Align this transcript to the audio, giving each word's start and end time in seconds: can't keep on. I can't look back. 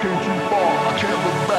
can't 0.00 0.22
keep 0.22 0.52
on. 0.52 0.94
I 0.94 0.98
can't 0.98 1.24
look 1.24 1.48
back. 1.48 1.55